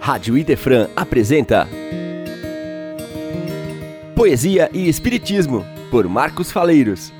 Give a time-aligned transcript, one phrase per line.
[0.00, 1.68] Rádio Idefran apresenta
[4.16, 7.12] Poesia e Espiritismo, por Marcos Faleiros.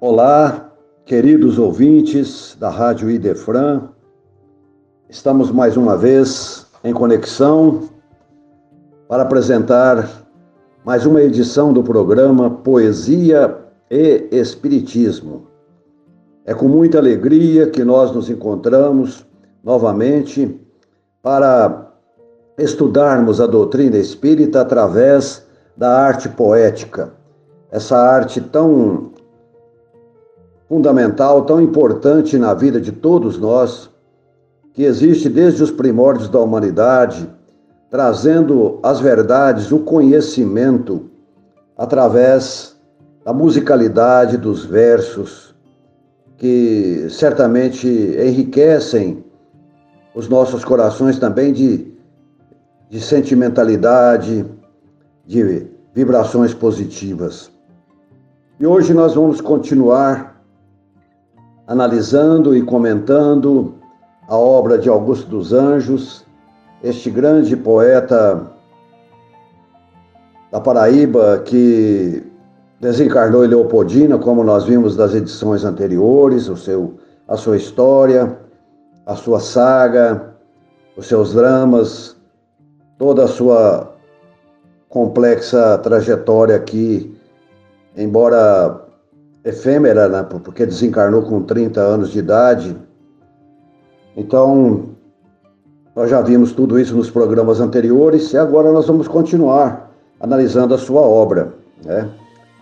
[0.00, 0.72] Olá,
[1.04, 3.90] queridos ouvintes da Rádio Idefran.
[5.10, 7.90] Estamos mais uma vez em conexão
[9.06, 10.26] para apresentar
[10.88, 13.58] mais uma edição do programa Poesia
[13.90, 15.46] e Espiritismo.
[16.46, 19.22] É com muita alegria que nós nos encontramos
[19.62, 20.58] novamente
[21.22, 21.92] para
[22.56, 25.46] estudarmos a doutrina espírita através
[25.76, 27.12] da arte poética.
[27.70, 29.10] Essa arte tão
[30.70, 33.90] fundamental, tão importante na vida de todos nós,
[34.72, 37.28] que existe desde os primórdios da humanidade,
[37.90, 41.10] trazendo as verdades, o conhecimento,
[41.76, 42.76] através
[43.24, 45.54] da musicalidade dos versos,
[46.36, 49.24] que certamente enriquecem
[50.14, 51.92] os nossos corações também de,
[52.88, 54.44] de sentimentalidade,
[55.26, 57.50] de vibrações positivas.
[58.60, 60.42] E hoje nós vamos continuar
[61.66, 63.74] analisando e comentando
[64.28, 66.24] a obra de Augusto dos Anjos,
[66.82, 68.46] este grande poeta
[70.50, 72.22] da Paraíba que
[72.80, 76.94] desencarnou em Leopoldina, como nós vimos das edições anteriores, o seu,
[77.26, 78.38] a sua história,
[79.04, 80.34] a sua saga,
[80.96, 82.16] os seus dramas,
[82.96, 83.94] toda a sua
[84.88, 87.16] complexa trajetória aqui,
[87.96, 88.86] embora
[89.44, 92.76] efêmera, né, porque desencarnou com 30 anos de idade,
[94.18, 94.96] então,
[95.98, 100.78] nós já vimos tudo isso nos programas anteriores e agora nós vamos continuar analisando a
[100.78, 101.52] sua obra.
[101.84, 102.08] Né?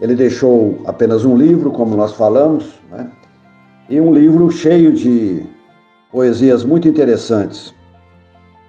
[0.01, 3.11] Ele deixou apenas um livro, como nós falamos, né?
[3.91, 5.45] e um livro cheio de
[6.11, 7.75] poesias muito interessantes.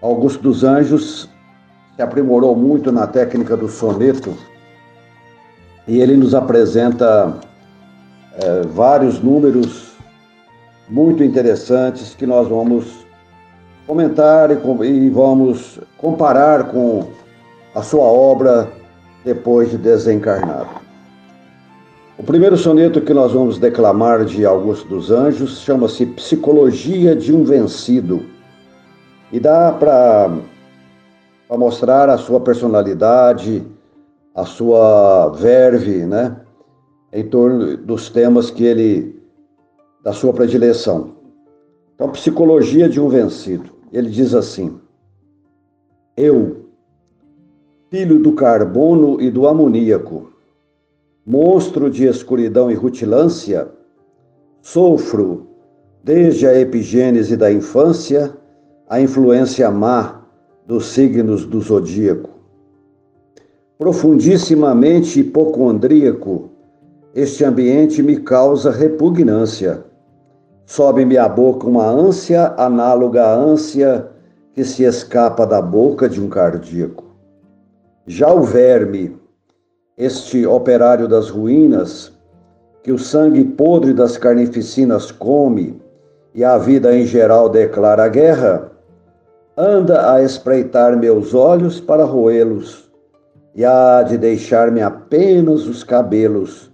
[0.01, 1.29] Augusto dos Anjos
[1.95, 4.33] se aprimorou muito na técnica do soneto
[5.87, 7.37] e ele nos apresenta
[8.37, 9.93] é, vários números
[10.89, 13.06] muito interessantes que nós vamos
[13.87, 17.07] comentar e vamos comparar com
[17.73, 18.69] a sua obra
[19.23, 20.67] depois de desencarnado.
[22.17, 27.45] O primeiro soneto que nós vamos declamar de Augusto dos Anjos chama-se Psicologia de um
[27.45, 28.25] Vencido
[29.31, 30.31] e dá para
[31.57, 33.63] mostrar a sua personalidade,
[34.35, 36.35] a sua verve, né,
[37.13, 39.15] em torno dos temas que ele
[40.03, 41.15] da sua predileção.
[41.95, 43.76] Então, psicologia de um vencido.
[43.91, 44.79] Ele diz assim:
[46.15, 46.65] Eu,
[47.89, 50.31] filho do carbono e do amoníaco,
[51.25, 53.69] monstro de escuridão e rutilância,
[54.61, 55.47] sofro,
[56.03, 58.33] desde a epigênese da infância,
[58.89, 60.21] a influência má
[60.65, 62.29] dos signos do zodíaco.
[63.77, 66.49] Profundissimamente hipocondríaco,
[67.13, 69.86] este ambiente me causa repugnância
[70.67, 74.05] Sobe-me à boca uma ânsia análoga à ânsia
[74.53, 77.05] que se escapa da boca de um cardíaco.
[78.05, 79.17] Já o verme,
[79.97, 82.11] este operário das ruínas,
[82.83, 85.81] que o sangue podre das carnificinas come
[86.35, 88.69] e a vida em geral declara guerra,
[89.55, 92.91] anda a espreitar meus olhos para roê-los
[93.55, 96.69] e há de deixar-me apenas os cabelos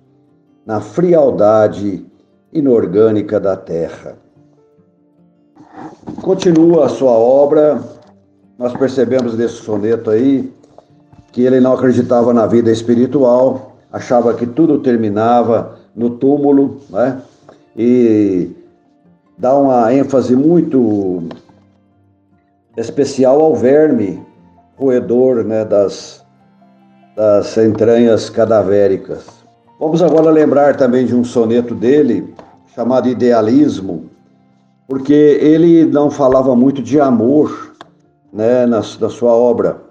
[0.65, 2.11] na frialdade
[2.53, 4.15] inorgânica da terra.
[6.21, 7.81] Continua a sua obra,
[8.57, 10.53] nós percebemos desse soneto aí
[11.31, 17.21] que ele não acreditava na vida espiritual, achava que tudo terminava no túmulo, né?
[17.75, 18.51] E
[19.37, 21.23] dá uma ênfase muito
[22.77, 24.21] especial ao verme
[24.77, 26.23] roedor né, das,
[27.15, 29.25] das entranhas cadavéricas.
[29.79, 32.33] Vamos agora lembrar também de um soneto dele,
[32.75, 34.09] chamado Idealismo,
[34.87, 37.75] porque ele não falava muito de amor
[38.31, 39.81] né, na, na sua obra.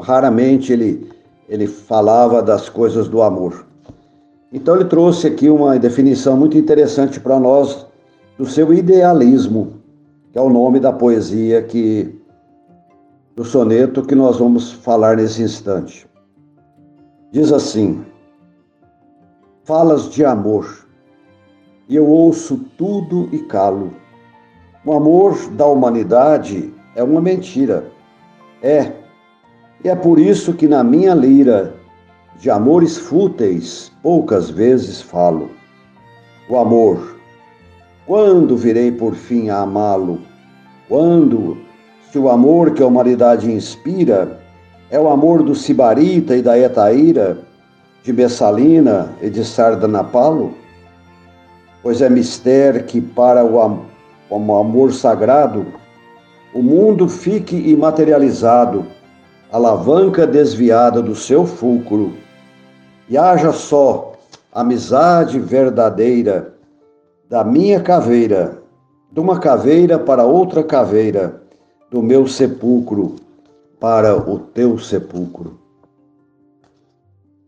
[0.00, 1.10] Raramente ele,
[1.48, 3.66] ele falava das coisas do amor.
[4.52, 7.86] Então ele trouxe aqui uma definição muito interessante para nós
[8.38, 9.74] do seu idealismo,
[10.32, 12.14] que é o nome da poesia que
[13.36, 16.08] do soneto que nós vamos falar nesse instante.
[17.30, 18.04] Diz assim:
[19.64, 20.87] Falas de amor
[21.88, 23.94] e eu ouço tudo e calo.
[24.84, 27.90] O amor da humanidade é uma mentira.
[28.62, 28.92] É,
[29.84, 31.74] E é por isso que na minha lira
[32.40, 35.50] de amores fúteis poucas vezes falo.
[36.50, 37.16] O amor,
[38.06, 40.20] quando virei por fim a amá-lo?
[40.88, 41.58] Quando,
[42.10, 44.40] se o amor que a humanidade inspira
[44.90, 47.38] é o amor do Sibarita e da Etaíra,
[48.02, 50.54] de Messalina e de Sardanapalo?
[51.82, 53.60] Pois é mistério que para o
[54.30, 55.66] amor sagrado
[56.52, 58.86] o mundo fique imaterializado,
[59.52, 62.14] alavanca desviada do seu fulcro,
[63.08, 64.12] e haja só
[64.52, 66.54] amizade verdadeira
[67.28, 68.62] da minha caveira,
[69.12, 71.42] de uma caveira para outra caveira,
[71.90, 73.16] do meu sepulcro
[73.80, 75.58] para o teu sepulcro.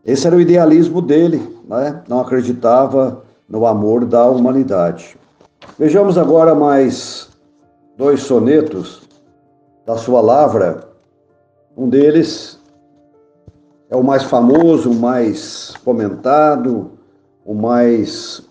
[0.05, 2.03] Esse era o idealismo dele, né?
[2.09, 5.19] não acreditava no amor da humanidade.
[5.77, 7.29] Vejamos agora mais
[7.99, 9.03] dois sonetos
[9.85, 10.89] da sua lavra.
[11.77, 12.61] Um deles
[13.91, 16.93] é o mais famoso, o mais comentado,
[17.45, 18.49] o mais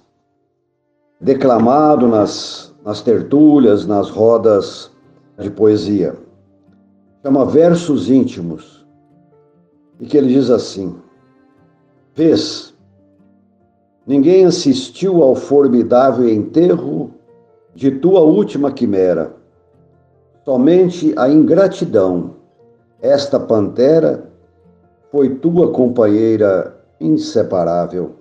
[1.22, 4.92] declamado nas, nas tertúlias, nas rodas
[5.38, 6.16] de poesia.
[7.24, 8.86] Chama Versos Íntimos.
[10.00, 10.96] E que ele diz assim:
[12.16, 12.74] Vês,
[14.10, 17.12] ninguém assistiu ao formidável enterro
[17.76, 19.32] de tua última quimera.
[20.44, 22.34] Somente a ingratidão,
[23.00, 24.28] esta pantera,
[25.12, 28.16] foi tua companheira inseparável.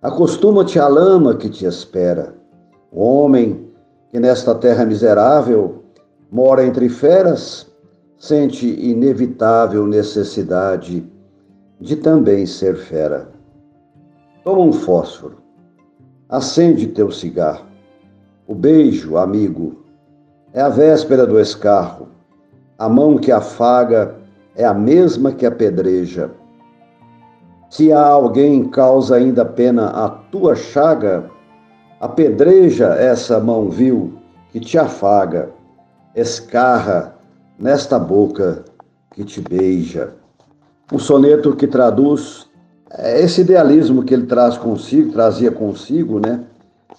[0.00, 2.34] Acostuma-te à lama que te espera.
[2.90, 3.68] O homem
[4.10, 5.82] que nesta terra miserável
[6.32, 7.66] mora entre feras,
[8.16, 11.06] sente inevitável necessidade
[11.78, 13.33] de também ser fera.
[14.44, 15.38] Toma um fósforo,
[16.28, 17.64] acende teu cigarro.
[18.46, 19.82] O beijo, amigo,
[20.52, 22.08] é a véspera do escarro.
[22.78, 24.14] A mão que afaga
[24.54, 26.30] é a mesma que apedreja.
[27.70, 31.30] Se há alguém causa ainda pena a tua chaga,
[31.98, 34.12] apedreja essa mão vil
[34.52, 35.48] que te afaga,
[36.14, 37.16] escarra
[37.58, 38.62] nesta boca
[39.12, 40.12] que te beija.
[40.92, 42.46] Um soneto que traduz
[42.98, 46.40] esse idealismo que ele traz consigo, trazia consigo, né?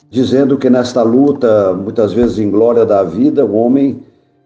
[0.10, 4.04] dizendo que nesta luta, muitas vezes em glória da vida, o homem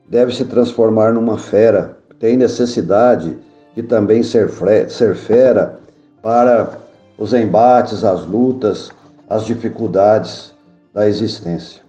[0.08, 3.38] deve se transformar numa fera, tem necessidade
[3.76, 4.50] de também ser,
[4.90, 5.80] ser fera
[6.22, 6.78] para
[7.18, 8.92] os embates, as lutas,
[9.30, 10.54] as dificuldades
[10.94, 11.82] da existência.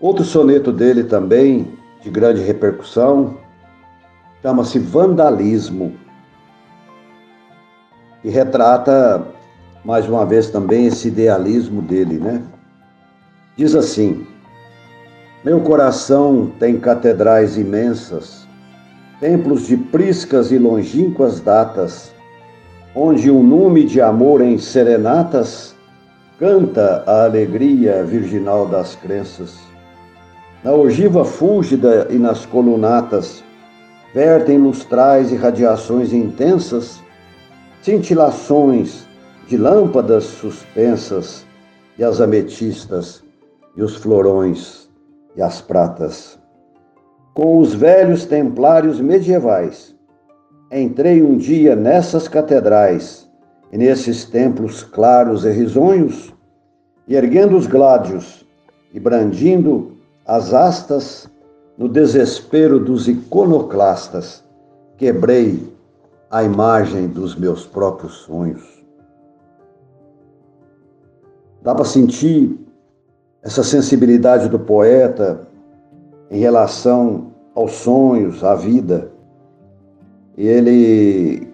[0.00, 1.68] Outro soneto dele também,
[2.02, 3.36] de grande repercussão,
[4.42, 5.92] chama-se Vandalismo,
[8.24, 9.26] e retrata
[9.84, 12.42] mais uma vez também esse idealismo dele, né?
[13.56, 14.26] Diz assim:
[15.44, 18.46] Meu coração tem catedrais imensas,
[19.20, 22.12] templos de priscas e longínquas datas,
[22.94, 25.74] onde um nume de amor em serenatas
[26.38, 29.58] canta a alegria virginal das crenças.
[30.62, 33.42] Na ogiva fúlgida e nas colunatas
[34.14, 37.01] vertem lustrais e radiações intensas,
[37.82, 39.06] cintilações
[39.48, 41.44] de lâmpadas suspensas
[41.98, 43.24] e as ametistas
[43.76, 44.88] e os florões
[45.36, 46.38] e as pratas.
[47.34, 49.94] Com os velhos templários medievais,
[50.70, 53.28] entrei um dia nessas catedrais
[53.72, 56.32] e nesses templos claros e risonhos,
[57.08, 58.46] e erguendo os gládios
[58.94, 61.28] e brandindo as astas,
[61.76, 64.44] no desespero dos iconoclastas,
[64.96, 65.71] quebrei
[66.32, 68.82] a imagem dos meus próprios sonhos.
[71.60, 72.58] Dá para sentir
[73.42, 75.46] essa sensibilidade do poeta
[76.30, 79.12] em relação aos sonhos, à vida.
[80.38, 81.52] E ele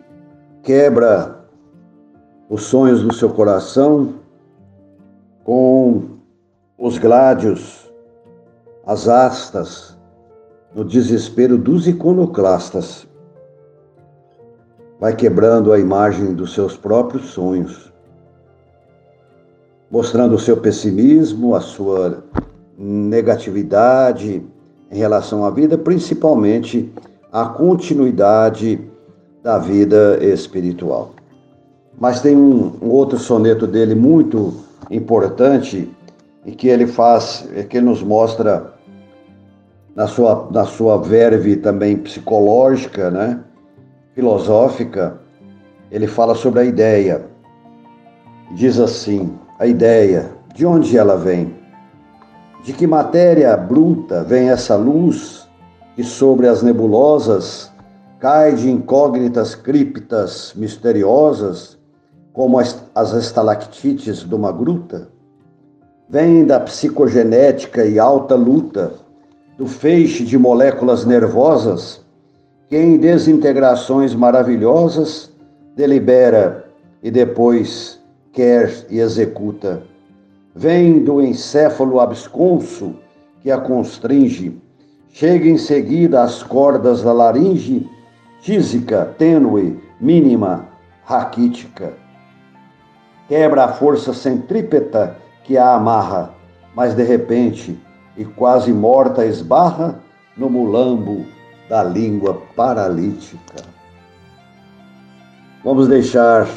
[0.62, 1.44] quebra
[2.48, 4.14] os sonhos do seu coração
[5.42, 6.04] com
[6.78, 7.92] os gládios,
[8.86, 9.98] as astas,
[10.72, 13.08] no desespero dos iconoclastas.
[15.00, 17.88] Vai quebrando a imagem dos seus próprios sonhos
[19.90, 22.22] mostrando o seu pessimismo, a sua
[22.76, 24.42] negatividade
[24.90, 26.92] em relação à vida, principalmente
[27.32, 28.80] a continuidade
[29.42, 31.12] da vida espiritual.
[31.98, 34.54] Mas tem um, um outro soneto dele muito
[34.90, 35.90] importante
[36.44, 38.74] e que ele faz, é que ele nos mostra
[39.94, 43.40] na sua, na sua verve também psicológica, né,
[44.18, 45.20] filosófica,
[45.92, 47.26] ele fala sobre a ideia.
[48.50, 51.54] Diz assim: a ideia, de onde ela vem?
[52.64, 55.48] De que matéria bruta vem essa luz
[55.94, 57.70] que sobre as nebulosas
[58.18, 61.78] cai de incógnitas criptas misteriosas,
[62.32, 65.10] como as, as estalactites de uma gruta,
[66.08, 68.94] vem da psicogenética e alta luta
[69.56, 72.04] do feixe de moléculas nervosas
[72.68, 75.32] que, em desintegrações maravilhosas,
[75.74, 76.66] delibera
[77.02, 77.98] e depois
[78.32, 79.82] quer e executa.
[80.54, 82.96] Vem do encéfalo absconso
[83.40, 84.60] que a constringe,
[85.10, 87.88] chega em seguida às cordas da laringe,
[88.42, 90.68] tísica, tênue, mínima,
[91.04, 91.94] raquítica.
[93.28, 96.34] Quebra a força centrípeta que a amarra,
[96.74, 97.78] mas de repente,
[98.16, 100.00] e quase morta, esbarra
[100.36, 101.24] no mulambo
[101.68, 103.62] da língua paralítica.
[105.64, 106.48] Vamos deixar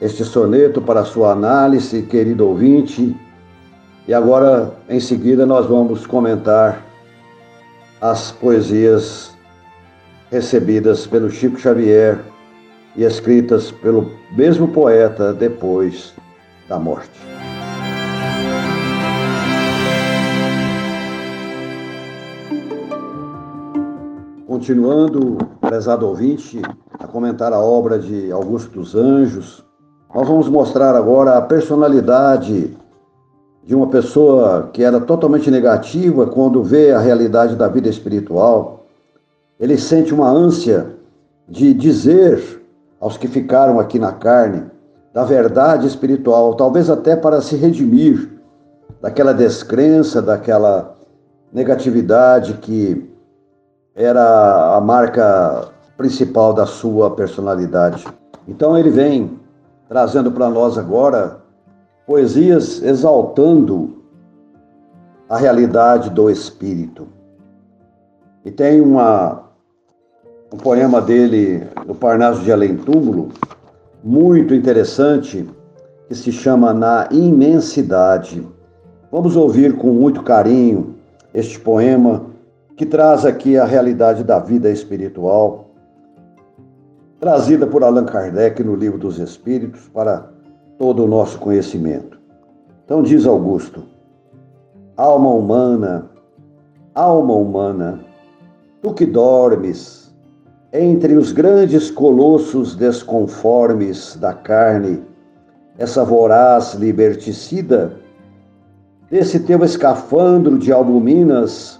[0.00, 3.14] este soneto para sua análise, querido ouvinte,
[4.08, 6.82] e agora, em seguida, nós vamos comentar
[8.00, 9.30] as poesias
[10.30, 12.18] recebidas pelo Chico Xavier
[12.96, 16.14] e escritas pelo mesmo poeta depois
[16.68, 17.29] da morte.
[24.60, 26.60] Continuando, prezado ouvinte,
[26.98, 29.64] a comentar a obra de Augusto dos Anjos,
[30.14, 32.76] nós vamos mostrar agora a personalidade
[33.64, 38.84] de uma pessoa que era totalmente negativa quando vê a realidade da vida espiritual.
[39.58, 40.94] Ele sente uma ânsia
[41.48, 42.62] de dizer
[43.00, 44.64] aos que ficaram aqui na carne
[45.14, 48.28] da verdade espiritual, talvez até para se redimir
[49.00, 50.96] daquela descrença, daquela
[51.50, 53.09] negatividade que
[54.02, 58.06] era a marca principal da sua personalidade.
[58.48, 59.38] Então ele vem
[59.88, 61.38] trazendo para nós agora
[62.06, 63.98] poesias exaltando
[65.28, 67.06] a realidade do espírito.
[68.42, 69.42] E tem uma,
[70.50, 73.28] um poema dele, no Parnaso de Além Túmulo,
[74.02, 75.46] muito interessante,
[76.08, 78.48] que se chama Na Imensidade.
[79.12, 80.94] Vamos ouvir com muito carinho
[81.34, 82.29] este poema
[82.80, 85.68] que traz aqui a realidade da vida espiritual,
[87.20, 90.30] trazida por Allan Kardec no Livro dos Espíritos para
[90.78, 92.18] todo o nosso conhecimento.
[92.82, 93.82] Então diz Augusto:
[94.96, 96.10] Alma humana,
[96.94, 98.00] alma humana,
[98.80, 100.10] tu que dormes
[100.72, 105.04] entre os grandes colossos desconformes da carne,
[105.76, 107.98] essa voraz liberticida,
[109.10, 111.79] desse teu escafandro de albuminas,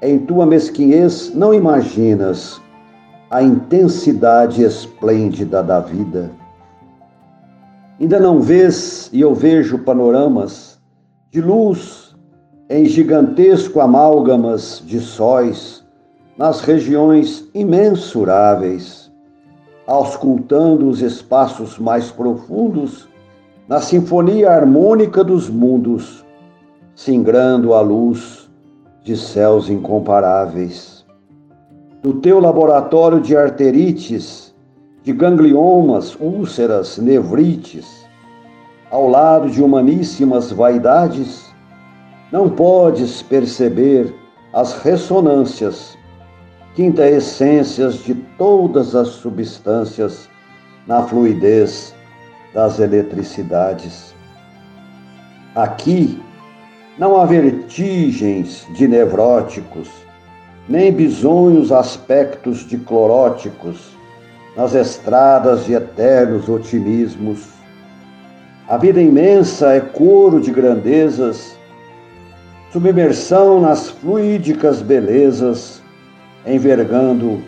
[0.00, 2.60] em tua mesquinhez não imaginas
[3.30, 6.30] a intensidade esplêndida da vida.
[8.00, 10.78] Ainda não vês, e eu vejo panoramas
[11.30, 12.16] de luz
[12.70, 15.84] em gigantesco amálgamas de sóis
[16.36, 19.10] nas regiões imensuráveis,
[19.86, 23.08] auscultando os espaços mais profundos
[23.66, 26.24] na sinfonia harmônica dos mundos,
[26.94, 28.47] singrando a luz
[29.02, 31.04] de céus incomparáveis.
[32.02, 34.54] Do teu laboratório de arterites,
[35.02, 38.06] de gangliomas, úlceras, nevrites,
[38.90, 41.52] ao lado de humaníssimas vaidades,
[42.30, 44.14] não podes perceber
[44.52, 45.96] as ressonâncias,
[46.74, 50.28] quinta essências de todas as substâncias
[50.86, 51.94] na fluidez
[52.54, 54.14] das eletricidades.
[55.54, 56.22] Aqui,
[56.98, 59.88] não há vertigens de nevróticos,
[60.68, 63.96] nem bisonhos aspectos de cloróticos
[64.56, 67.46] nas estradas de eternos otimismos.
[68.68, 71.56] A vida imensa é coro de grandezas,
[72.72, 75.80] submersão nas fluídicas belezas,
[76.44, 77.40] envergando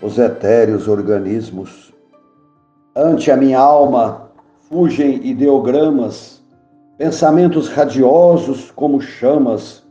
[0.00, 1.92] os etéreos organismos.
[2.96, 4.30] Ante a minha alma
[4.68, 6.33] fugem ideogramas,
[6.96, 9.82] pensamentos radiosos como chamas,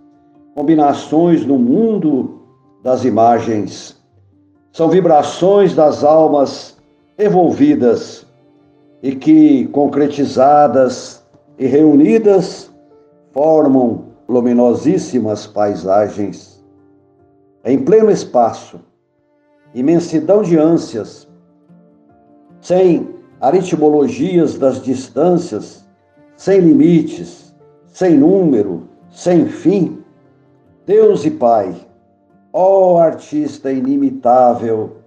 [0.55, 2.41] combinações no mundo
[2.83, 4.01] das imagens.
[4.72, 6.77] São vibrações das almas
[7.17, 8.25] evolvidas
[9.01, 11.24] e que, concretizadas
[11.60, 12.72] e reunidas,
[13.31, 16.63] formam luminosíssimas paisagens.
[17.65, 18.79] Em pleno espaço,
[19.74, 21.27] imensidão de ânsias,
[22.62, 23.10] sem
[23.41, 25.82] aritmologias das distâncias,
[26.43, 27.53] sem limites,
[27.93, 30.00] sem número, sem fim.
[30.85, 31.73] Deus e Pai,
[32.51, 34.97] ó artista inimitável,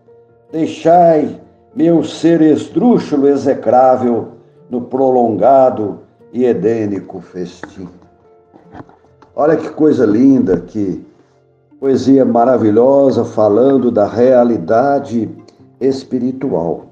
[0.50, 1.38] deixai
[1.74, 4.28] meu ser esdrúxulo execrável
[4.70, 5.98] no prolongado
[6.32, 7.86] e edênico festim.
[9.34, 11.04] Olha que coisa linda que
[11.78, 15.28] Poesia maravilhosa falando da realidade
[15.78, 16.85] espiritual.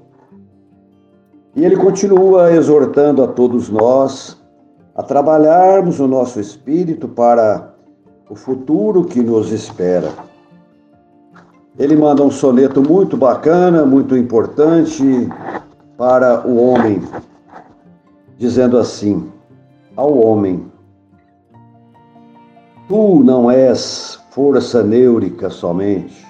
[1.55, 4.37] E ele continua exortando a todos nós
[4.93, 7.73] a trabalharmos o nosso espírito para
[8.29, 10.11] o futuro que nos espera.
[11.79, 15.29] Ele manda um soneto muito bacana, muito importante
[15.97, 17.01] para o homem,
[18.37, 19.29] dizendo assim:
[19.95, 20.65] ao homem,
[22.87, 26.25] tu não és força neurica somente,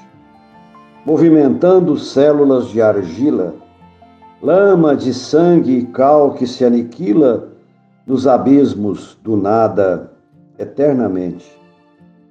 [1.04, 3.56] movimentando células de argila,
[4.42, 7.50] lama de sangue e cal que se aniquila
[8.06, 10.12] nos abismos do nada
[10.60, 11.46] eternamente.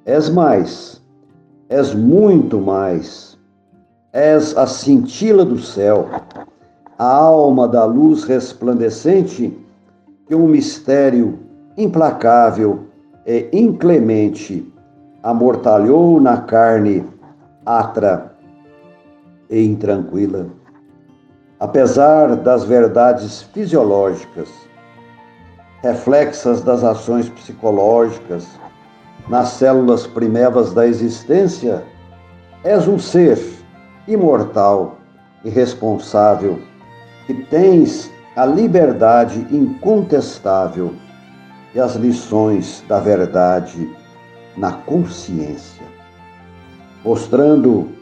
[0.06, 1.02] És mais,
[1.68, 3.38] és muito mais.
[4.12, 6.08] És a cintila do céu,
[6.98, 9.58] a alma da luz resplandecente
[10.26, 11.38] que um mistério
[11.76, 12.84] implacável
[13.26, 14.72] e inclemente
[15.22, 17.04] amortalhou na carne
[17.66, 18.32] atra
[19.50, 20.46] e intranquila.
[21.60, 24.48] Apesar das verdades fisiológicas,
[25.82, 28.46] reflexas das ações psicológicas,
[29.28, 31.84] nas células primevas da existência,
[32.64, 33.38] és um ser
[34.08, 34.96] imortal
[35.44, 36.58] e responsável,
[37.26, 40.94] que tens a liberdade incontestável
[41.74, 43.88] e as lições da verdade
[44.56, 45.86] na consciência,
[47.04, 47.93] mostrando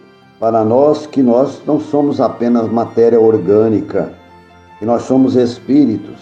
[0.42, 4.12] para nós que nós não somos apenas matéria orgânica,
[4.80, 6.18] que nós somos espíritos.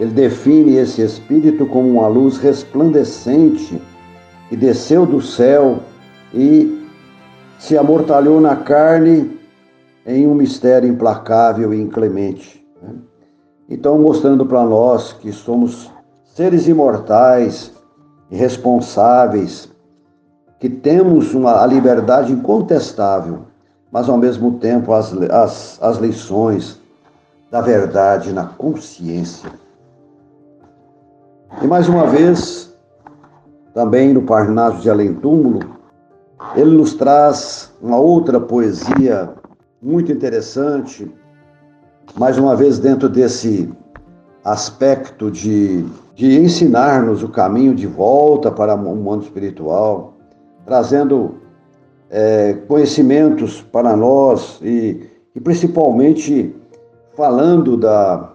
[0.00, 3.80] Ele define esse espírito como uma luz resplandecente
[4.48, 5.78] que desceu do céu
[6.34, 6.84] e
[7.56, 9.38] se amortalhou na carne
[10.04, 12.66] em um mistério implacável e inclemente.
[12.82, 12.94] Né?
[13.70, 15.92] Então, mostrando para nós que somos
[16.24, 17.72] seres imortais,
[18.28, 19.72] responsáveis,
[20.64, 23.40] que temos uma, a liberdade incontestável,
[23.92, 26.80] mas ao mesmo tempo as, as, as lições
[27.50, 29.50] da verdade na consciência.
[31.60, 32.74] E mais uma vez,
[33.74, 35.60] também no Parnaso de Além Túmulo,
[36.56, 39.34] ele nos traz uma outra poesia
[39.82, 41.14] muito interessante,
[42.16, 43.70] mais uma vez dentro desse
[44.42, 50.13] aspecto de, de ensinar-nos o caminho de volta para o mundo espiritual,
[50.64, 51.36] trazendo
[52.10, 56.54] é, conhecimentos para nós e, e principalmente
[57.16, 58.32] falando da,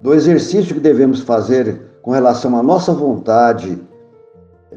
[0.00, 3.78] do exercício que devemos fazer com relação à nossa vontade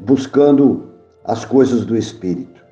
[0.00, 0.90] buscando
[1.24, 2.62] as coisas do Espírito.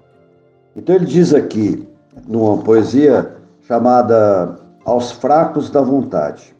[0.76, 1.88] Então ele diz aqui,
[2.26, 6.54] numa poesia chamada Aos Fracos da Vontade: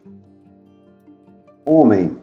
[1.65, 2.17] Homem,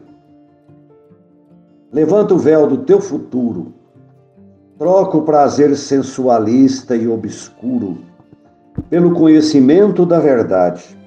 [1.91, 3.73] levanta o véu do teu futuro,
[4.81, 7.99] troca o prazer sensualista e obscuro
[8.89, 10.97] pelo conhecimento da verdade.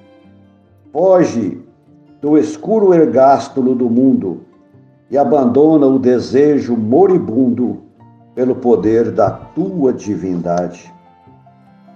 [0.93, 1.61] Foge
[2.21, 4.45] do escuro ergástulo do mundo
[5.11, 7.81] e abandona o desejo moribundo
[8.33, 10.89] pelo poder da tua divindade.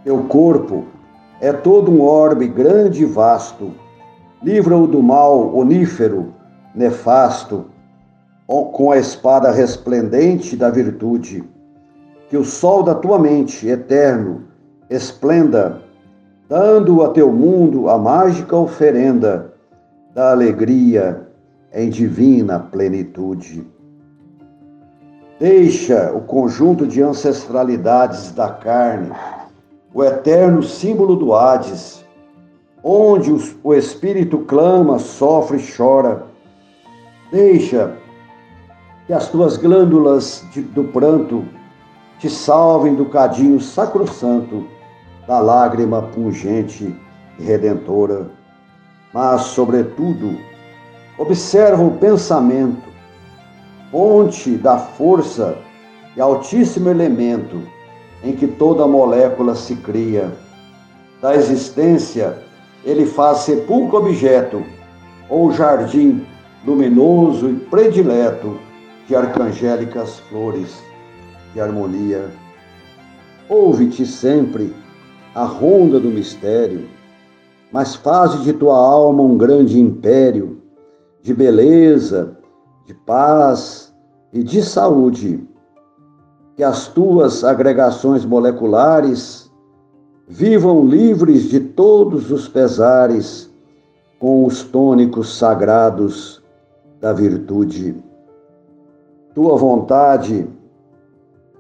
[0.04, 0.84] Teu corpo
[1.40, 3.72] é todo um orbe grande e vasto,
[4.44, 6.34] livra-o do mal onífero,
[6.76, 7.68] nefasto,
[8.46, 11.42] com a espada resplendente da virtude.
[12.30, 14.44] Que o sol da tua mente, eterno,
[14.90, 15.82] esplenda,
[16.48, 19.54] dando a teu mundo a mágica oferenda
[20.14, 21.28] da alegria
[21.74, 23.68] em divina plenitude.
[25.40, 29.12] Deixa o conjunto de ancestralidades da carne,
[29.94, 32.04] o eterno símbolo do Hades,
[32.84, 33.32] onde
[33.64, 36.24] o espírito clama, sofre e chora.
[37.32, 37.94] Deixa
[39.06, 41.46] que as tuas glândulas de, do pranto
[42.20, 44.68] te salvem do cadinho sacrossanto
[45.28, 46.96] da lágrima pungente
[47.40, 48.30] e redentora,
[49.14, 50.38] mas, sobretudo,
[51.20, 52.88] Observa o pensamento,
[53.92, 55.58] fonte da força
[56.16, 57.62] e altíssimo elemento
[58.24, 60.32] em que toda molécula se cria.
[61.22, 62.42] Da existência,
[62.86, 64.64] ele faz sepulcro objeto,
[65.28, 66.26] ou jardim
[66.66, 68.58] luminoso e predileto
[69.06, 70.82] de arcangélicas flores
[71.54, 72.30] de harmonia.
[73.48, 74.74] Ouve-te sempre
[75.34, 76.88] a ronda do mistério,
[77.72, 80.62] mas faze de tua alma um grande império
[81.22, 82.38] de beleza,
[82.86, 83.94] de paz
[84.34, 85.48] e de saúde.
[86.56, 89.50] Que as tuas agregações moleculares
[90.28, 93.50] vivam livres de todos os pesares
[94.20, 96.44] com os tônicos sagrados
[97.00, 97.96] da virtude.
[99.34, 100.48] Tua vontade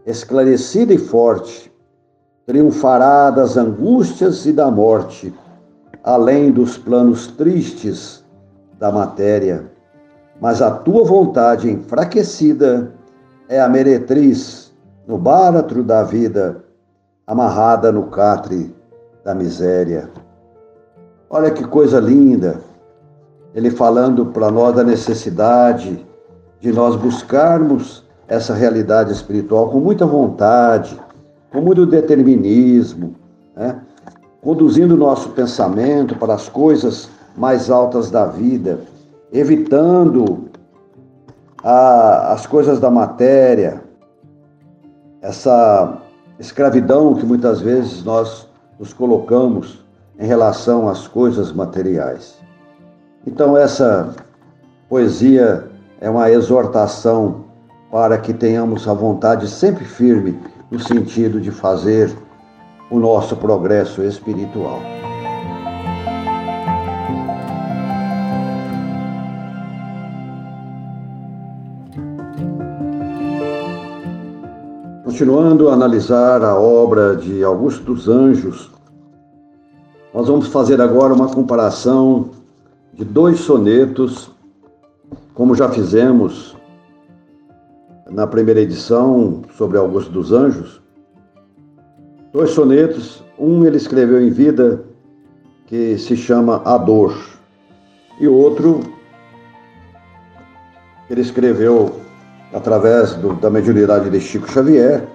[0.10, 1.72] esclarecida e forte,
[2.45, 5.34] triunfará das angústias e da morte,
[6.04, 8.26] além dos planos tristes
[8.80, 9.69] da matéria.
[10.41, 12.91] Mas a tua vontade enfraquecida
[13.48, 14.74] é a meretriz
[15.08, 16.63] no báratro da vida,
[17.28, 18.76] amarrada no catre
[19.24, 20.10] da miséria.
[21.30, 22.62] Olha que coisa linda!
[23.54, 26.04] Ele falando para nós da necessidade
[26.60, 30.98] de nós buscarmos essa realidade espiritual com muita vontade,
[31.52, 33.15] com muito determinismo,
[33.56, 33.82] né?
[34.39, 38.82] conduzindo o nosso pensamento para as coisas mais altas da vida,
[39.34, 40.48] evitando
[41.63, 43.82] a, as coisas da matéria,
[45.22, 45.98] essa
[46.39, 48.48] escravidão que muitas vezes nós
[48.80, 49.84] nos colocamos
[50.20, 52.38] em relação às coisas materiais.
[53.26, 54.13] Então, essa
[54.88, 55.68] poesia
[56.00, 57.49] é uma exortação
[57.91, 62.15] para que tenhamos a vontade sempre firme no sentido de fazer
[62.89, 64.80] o nosso progresso espiritual.
[75.04, 78.71] Continuando a analisar a obra de Augusto dos Anjos,
[80.13, 82.30] nós vamos fazer agora uma comparação
[82.93, 84.32] de dois sonetos,
[85.34, 86.59] como já fizemos
[88.12, 90.82] na primeira edição sobre Augusto dos Anjos,
[92.34, 93.24] dois sonetos.
[93.38, 94.84] Um ele escreveu em vida,
[95.67, 97.15] que se chama A Dor,
[98.19, 98.82] e outro
[101.10, 101.95] ele escreveu
[102.54, 105.08] através do, da mediunidade de Chico Xavier,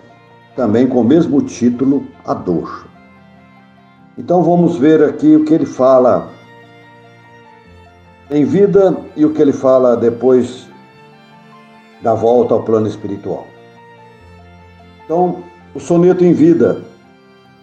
[0.57, 2.87] também com o mesmo título, A Dor.
[4.17, 6.31] Então vamos ver aqui o que ele fala
[8.31, 10.69] em vida e o que ele fala depois
[12.05, 13.47] da volta ao plano espiritual.
[15.05, 15.43] Então,
[15.75, 16.85] o soneto em vida,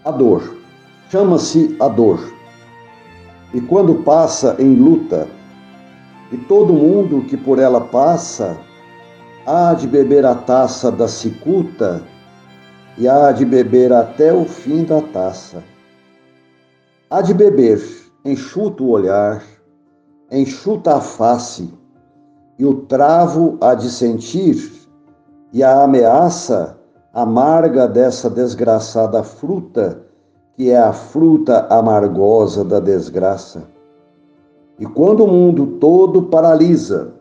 [0.04, 0.58] a dor,
[1.10, 2.20] chama-se a dor.
[3.54, 5.28] E quando passa em luta,
[6.32, 8.58] e todo mundo que por ela passa,
[9.46, 12.02] há de beber a taça da cicuta
[12.98, 15.64] e há de beber até o fim da taça.
[17.10, 17.82] Há de beber,
[18.24, 19.44] enxuta o olhar,
[20.32, 21.70] enxuta a face,
[22.58, 24.72] e o travo há de sentir,
[25.54, 26.78] e a ameaça
[27.14, 30.02] amarga dessa desgraçada fruta,
[30.56, 33.64] que é a fruta amargosa da desgraça.
[34.80, 37.14] E quando o mundo todo paralisa,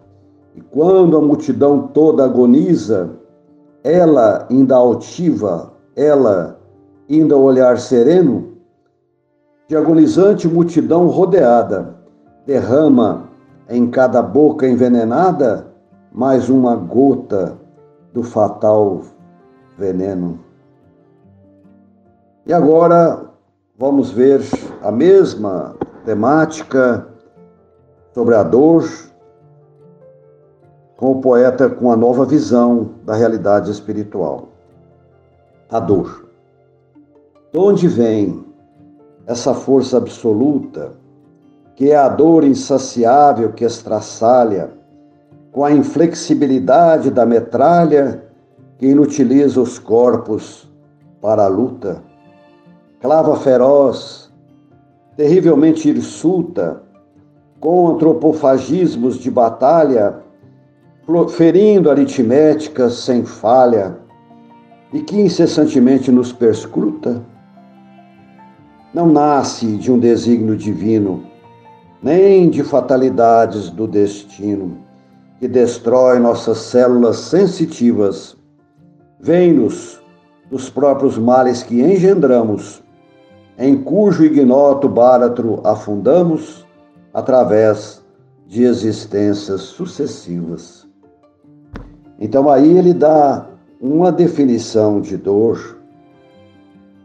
[0.55, 3.11] e quando a multidão toda agoniza,
[3.83, 6.59] ela ainda altiva, ela
[7.09, 8.51] ainda olhar sereno,
[9.69, 11.95] de agonizante multidão rodeada,
[12.47, 13.30] derrama
[13.71, 15.69] em cada boca envenenada
[16.13, 17.57] mais uma gota
[18.13, 19.03] do fatal
[19.79, 20.41] veneno.
[22.45, 23.31] E agora
[23.79, 24.41] vamos ver
[24.83, 27.07] a mesma temática
[28.13, 28.85] sobre a dor,
[30.97, 34.49] com o poeta com a nova visão da realidade espiritual.
[35.71, 36.27] A dor.
[37.53, 38.45] De onde vem
[39.27, 41.00] essa força absoluta
[41.81, 44.69] que é a dor insaciável que estraçalha,
[45.51, 48.23] com a inflexibilidade da metralha
[48.77, 50.71] que inutiliza os corpos
[51.23, 52.03] para a luta.
[53.01, 54.31] Clava feroz,
[55.17, 56.83] terrivelmente hirsuta,
[57.59, 60.19] com antropofagismos de batalha,
[61.31, 63.97] ferindo aritméticas sem falha,
[64.93, 67.23] e que incessantemente nos perscruta,
[68.93, 71.30] não nasce de um desígnio divino,
[72.03, 74.79] nem de fatalidades do destino,
[75.39, 78.37] que destrói nossas células sensitivas.
[79.21, 80.01] Vem-nos
[80.51, 82.83] dos próprios males que engendramos,
[83.59, 86.67] em cujo ignoto báratro afundamos,
[87.13, 88.03] através
[88.47, 90.89] de existências sucessivas.
[92.19, 93.47] Então aí ele dá
[93.81, 95.79] uma definição de dor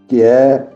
[0.07, 0.67] que é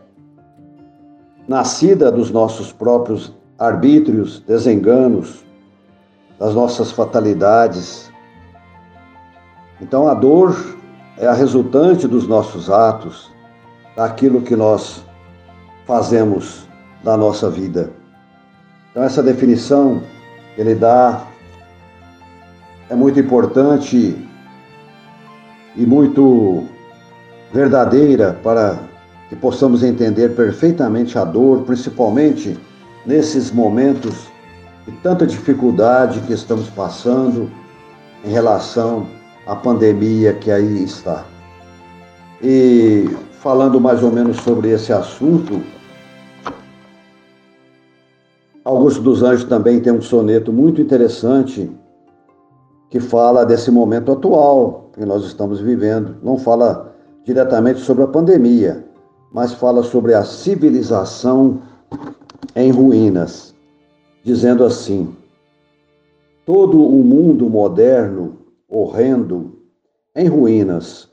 [1.46, 5.44] nascida dos nossos próprios arbítrios, desenganos,
[6.38, 8.10] das nossas fatalidades.
[9.78, 10.56] Então a dor
[11.18, 13.30] é a resultante dos nossos atos,
[13.94, 15.04] daquilo que nós
[15.86, 16.66] fazemos
[17.04, 17.90] na nossa vida.
[18.90, 20.00] Então essa definição
[20.54, 21.26] que ele dá
[22.88, 24.16] é muito importante
[25.76, 26.64] e muito
[27.52, 28.78] verdadeira para
[29.28, 32.58] que possamos entender perfeitamente a dor, principalmente
[33.06, 34.28] nesses momentos
[34.86, 37.50] de tanta dificuldade que estamos passando
[38.24, 39.06] em relação
[39.46, 41.24] à pandemia que aí está.
[42.42, 43.08] E
[43.40, 45.62] falando mais ou menos sobre esse assunto,
[48.64, 51.70] Augusto dos Anjos também tem um soneto muito interessante
[52.90, 56.16] que fala desse momento atual que nós estamos vivendo.
[56.22, 58.84] Não fala diretamente sobre a pandemia,
[59.32, 61.62] mas fala sobre a civilização
[62.54, 63.54] em ruínas,
[64.22, 65.14] dizendo assim:
[66.44, 69.58] todo o mundo moderno, horrendo,
[70.14, 71.08] em ruínas,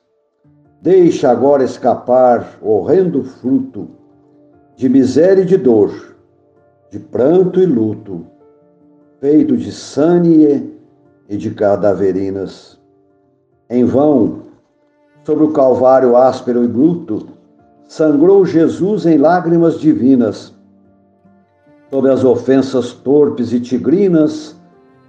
[0.81, 3.87] deixa agora escapar horrendo fruto
[4.75, 6.15] de miséria e de dor,
[6.91, 8.25] de pranto e luto,
[9.19, 10.73] feito de sânie
[11.29, 12.79] e de cadaverinas.
[13.69, 14.43] Em vão,
[15.23, 17.27] sobre o Calvário áspero e bruto,
[17.87, 20.56] sangrou Jesus em lágrimas divinas,
[21.89, 24.55] sobre as ofensas torpes e tigrinas,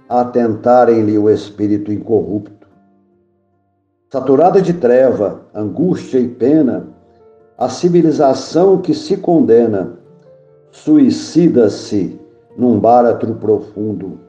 [0.07, 2.67] atentarem-lhe o espírito incorrupto.
[4.11, 6.87] Saturada de treva, angústia e pena,
[7.57, 9.99] a civilização que se condena
[10.71, 12.19] suicida-se
[12.57, 14.19] num báratro profundo.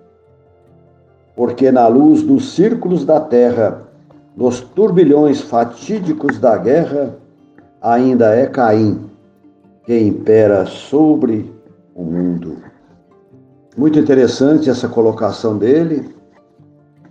[1.36, 3.82] Porque na luz dos círculos da terra
[4.36, 7.16] nos turbilhões fatídicos da guerra,
[7.80, 9.08] ainda é Caim
[9.84, 11.59] que impera sobre
[12.00, 12.56] o mundo.
[13.76, 16.14] Muito interessante essa colocação dele.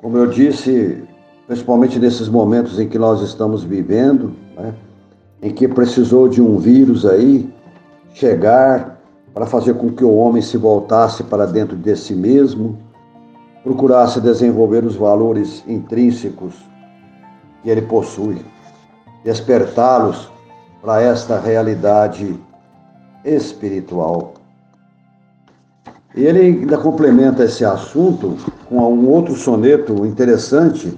[0.02, 1.04] Como eu disse,
[1.47, 4.73] principalmente nesses momentos em que nós estamos vivendo, né,
[5.41, 7.54] em que precisou de um vírus aí
[8.13, 8.99] chegar
[9.34, 12.78] para fazer com que o homem se voltasse para dentro de si mesmo,
[13.63, 16.56] procurasse desenvolver os valores intrínsecos
[17.62, 18.38] que ele possui,
[19.23, 20.30] despertá-los
[20.82, 22.39] para esta realidade
[23.23, 24.38] espiritual.
[26.19, 28.36] E ele ainda complementa esse assunto
[28.67, 30.93] com um outro soneto interessante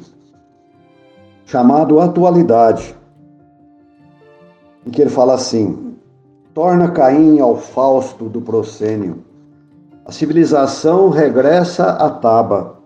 [1.45, 2.95] chamado Atualidade,
[4.83, 5.93] em que ele fala assim:
[6.55, 9.23] torna Caim ao Fausto do proscênio.
[10.07, 12.77] A civilização regressa à taba.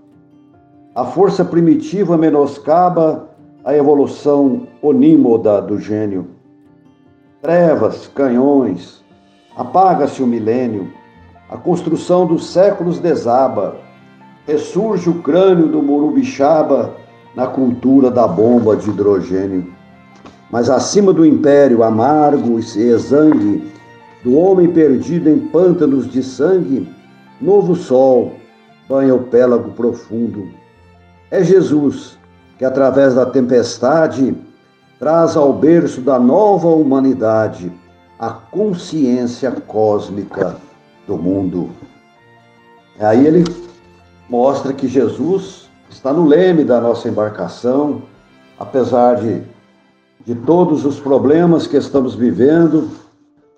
[0.93, 3.30] A força primitiva menoscaba
[3.63, 6.28] a evolução onímoda do gênio.
[7.41, 9.02] Trevas, canhões,
[9.56, 10.91] apaga-se o milênio,
[11.50, 13.76] a construção dos séculos desaba,
[14.48, 16.96] ressurge o crânio do Morubixaba
[17.36, 19.74] na cultura da bomba de hidrogênio.
[20.52, 23.72] Mas acima do império amargo e exangue,
[24.24, 26.90] do homem perdido em pântanos de sangue,
[27.40, 28.34] novo sol
[28.90, 30.48] banha o pélago profundo.
[31.30, 32.18] É Jesus,
[32.58, 34.36] que através da tempestade
[35.00, 37.72] traz ao berço da nova humanidade
[38.18, 40.56] a consciência cósmica
[41.08, 41.70] do mundo.
[43.00, 43.44] Aí ele
[44.30, 48.02] mostra que Jesus está no leme da nossa embarcação,
[48.60, 49.41] apesar de,
[50.26, 52.89] de todos os problemas que estamos vivendo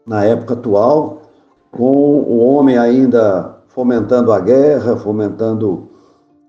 [0.06, 1.22] na época atual,
[1.72, 5.90] com o homem ainda fomentando a guerra, fomentando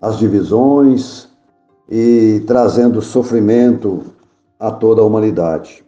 [0.01, 1.29] as divisões,
[1.89, 4.05] e trazendo sofrimento
[4.61, 5.83] a toda a humanidade.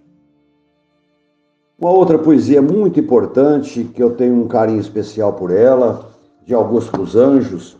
[1.80, 6.10] Uma outra poesia muito importante, que eu tenho um carinho especial por ela,
[6.44, 7.78] de Augusto dos Anjos,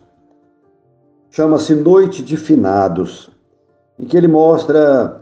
[1.29, 3.29] chama-se Noite de Finados,
[3.99, 5.21] em que ele mostra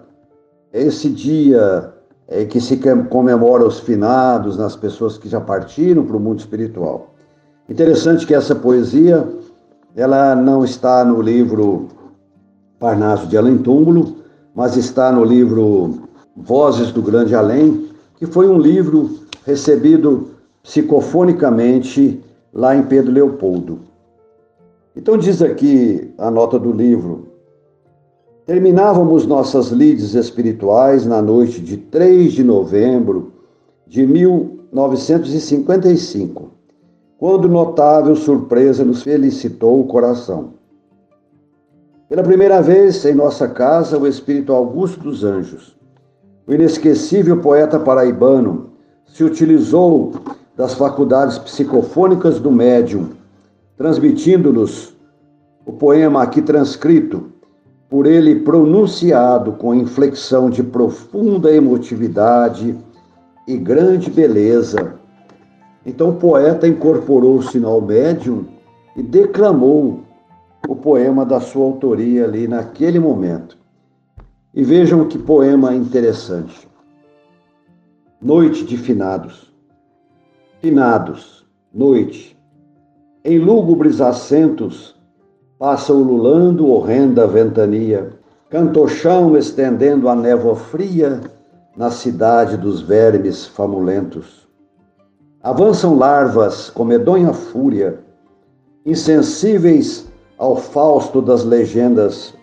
[0.72, 1.94] esse dia
[2.32, 7.16] em que se comemora os finados nas pessoas que já partiram para o mundo espiritual.
[7.68, 9.28] Interessante que essa poesia,
[9.94, 11.90] ela não está no livro
[12.80, 14.16] Parnaso de Além Túmulo,
[14.56, 17.89] mas está no livro Vozes do Grande Além,
[18.20, 22.22] que foi um livro recebido psicofonicamente
[22.54, 23.80] lá em Pedro Leopoldo.
[24.96, 27.30] Então diz aqui a nota do livro:
[28.46, 33.32] Terminávamos nossas lides espirituais na noite de 3 de novembro
[33.88, 36.50] de 1955,
[37.18, 40.60] quando notável surpresa nos felicitou o coração.
[42.10, 45.79] Pela primeira vez em nossa casa, o espírito Augusto dos Anjos,
[46.50, 48.72] o inesquecível poeta paraibano,
[49.06, 50.14] se utilizou
[50.58, 53.10] das faculdades psicofônicas do médium,
[53.78, 54.96] transmitindo-nos
[55.64, 57.26] o poema aqui transcrito,
[57.88, 62.76] por ele pronunciado com inflexão de profunda emotividade
[63.48, 64.96] e grande beleza.
[65.86, 68.46] Então o poeta incorporou-se ao médium
[68.96, 70.00] e declamou
[70.68, 73.59] o poema da sua autoria ali naquele momento.
[74.54, 76.68] E vejam que poema interessante.
[78.20, 79.54] Noite de finados.
[80.60, 82.36] Finados, noite.
[83.24, 84.96] Em lúgubres assentos,
[85.60, 88.12] passa ululando horrenda ventania,
[88.50, 91.22] cantochão estendendo a névoa fria
[91.78, 94.48] na cidade dos vermes famulentos.
[95.44, 98.00] Avançam larvas com medonha fúria,
[98.86, 100.08] insensíveis
[100.38, 102.34] ao fausto das legendas,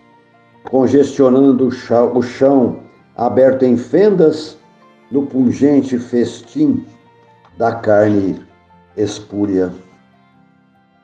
[0.69, 1.67] congestionando
[2.13, 2.79] o chão
[3.15, 4.57] aberto em fendas
[5.11, 6.85] no pungente festim
[7.57, 8.39] da carne
[8.95, 9.71] espúria.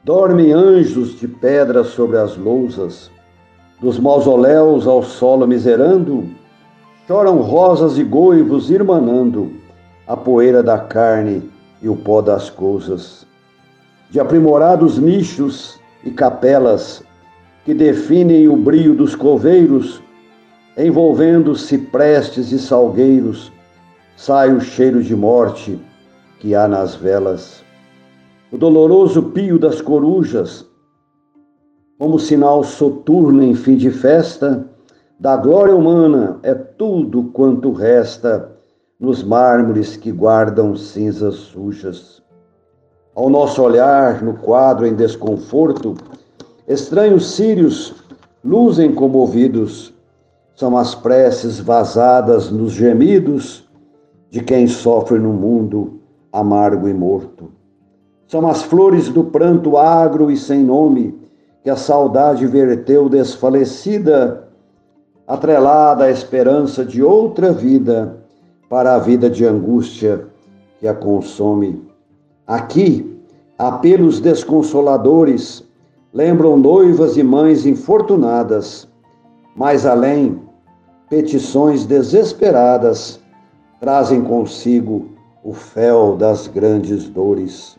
[0.04, 3.10] Dormem anjos de pedra sobre as lousas,
[3.80, 6.30] dos mausoléus ao solo miserando,
[7.08, 9.54] choram rosas e goivos irmanando
[10.08, 11.50] a poeira da carne
[11.82, 13.26] e o pó das coisas.
[14.10, 17.04] De aprimorados nichos e capelas
[17.66, 20.02] que definem o brio dos coveiros,
[20.78, 23.52] envolvendo ciprestes e salgueiros,
[24.16, 25.80] sai o cheiro de morte
[26.40, 27.64] que há nas velas.
[28.52, 30.66] O doloroso pio das corujas,
[31.98, 34.68] como sinal soturno em fim de festa,
[35.20, 38.52] da glória humana é tudo quanto resta
[39.00, 42.22] nos mármores que guardam cinzas sujas.
[43.16, 45.96] Ao nosso olhar, no quadro em desconforto,
[46.68, 47.96] estranhos círios
[48.44, 49.94] luzem comovidos,
[50.56, 53.68] são as preces vazadas nos gemidos
[54.30, 56.00] de quem sofre no mundo
[56.32, 57.52] amargo e morto.
[58.28, 61.20] São as flores do pranto agro e sem nome
[61.62, 64.48] que a saudade verteu desfalecida,
[65.28, 68.18] atrelada à esperança de outra vida
[68.70, 70.26] para a vida de angústia
[70.80, 71.82] que a consome.
[72.46, 73.18] Aqui,
[73.58, 75.64] apelos desconsoladores
[76.14, 78.88] lembram noivas e mães infortunadas.
[79.56, 80.40] Mais além,
[81.10, 83.20] petições desesperadas
[83.80, 85.10] trazem consigo
[85.44, 87.78] o fel das grandes dores.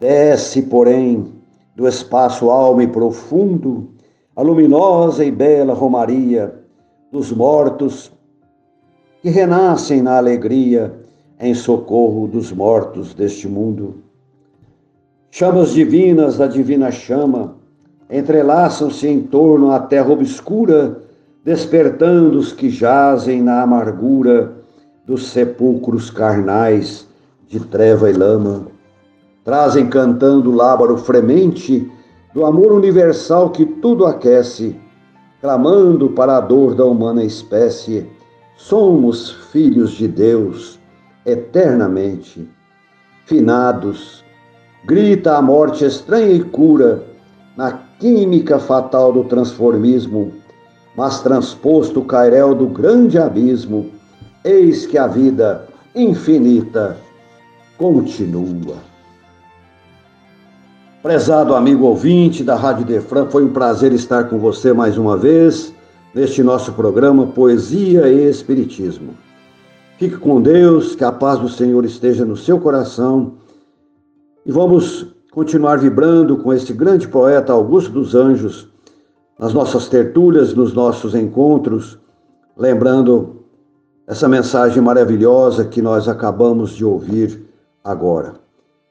[0.00, 1.32] Desce, porém,
[1.74, 3.88] do espaço alma e profundo,
[4.36, 6.54] a luminosa e bela romaria
[7.10, 8.12] dos mortos
[9.22, 10.92] que renascem na alegria
[11.40, 14.03] em socorro dos mortos deste mundo.
[15.36, 17.56] Chamas divinas da divina chama
[18.08, 21.02] entrelaçam-se em torno à terra obscura,
[21.44, 24.52] despertando os que jazem na amargura
[25.04, 27.08] dos sepulcros carnais
[27.48, 28.68] de treva e lama.
[29.42, 31.90] Trazem cantando o lábaro fremente
[32.32, 34.78] do amor universal que tudo aquece,
[35.40, 38.08] clamando para a dor da humana espécie.
[38.56, 40.78] Somos filhos de Deus
[41.26, 42.48] eternamente.
[43.26, 44.23] Finados,
[44.86, 47.02] grita a morte estranha e cura
[47.56, 50.32] na química fatal do transformismo,
[50.96, 53.90] mas transposto o cairel do grande abismo,
[54.44, 56.96] eis que a vida infinita
[57.78, 58.76] continua.
[61.02, 65.72] Prezado amigo ouvinte da Rádio Defran, foi um prazer estar com você mais uma vez
[66.14, 69.14] neste nosso programa Poesia e Espiritismo.
[69.98, 73.34] Fique com Deus, que a paz do Senhor esteja no seu coração
[74.46, 78.68] e vamos continuar vibrando com este grande poeta Augusto dos Anjos
[79.38, 81.98] nas nossas tertúlias, nos nossos encontros,
[82.56, 83.44] lembrando
[84.06, 87.42] essa mensagem maravilhosa que nós acabamos de ouvir
[87.82, 88.34] agora.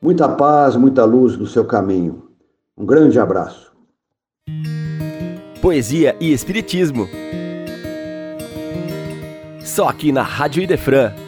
[0.01, 2.23] Muita paz, muita luz no seu caminho.
[2.77, 3.71] Um grande abraço.
[5.61, 7.07] Poesia e Espiritismo.
[9.63, 11.22] Só aqui na Rádio Idefran